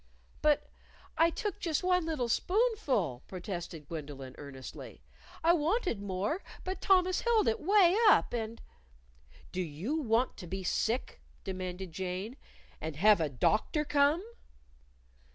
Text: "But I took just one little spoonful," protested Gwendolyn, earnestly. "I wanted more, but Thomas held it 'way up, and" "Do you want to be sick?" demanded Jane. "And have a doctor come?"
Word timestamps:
"But 0.41 0.71
I 1.15 1.29
took 1.29 1.59
just 1.59 1.83
one 1.83 2.07
little 2.07 2.27
spoonful," 2.27 3.21
protested 3.27 3.87
Gwendolyn, 3.87 4.33
earnestly. 4.39 5.03
"I 5.43 5.53
wanted 5.53 6.01
more, 6.01 6.41
but 6.63 6.81
Thomas 6.81 7.21
held 7.21 7.47
it 7.47 7.59
'way 7.59 7.95
up, 8.07 8.33
and" 8.33 8.63
"Do 9.51 9.61
you 9.61 9.97
want 9.99 10.37
to 10.37 10.47
be 10.47 10.63
sick?" 10.63 11.21
demanded 11.43 11.91
Jane. 11.91 12.35
"And 12.81 12.95
have 12.95 13.21
a 13.21 13.29
doctor 13.29 13.85
come?" 13.85 14.25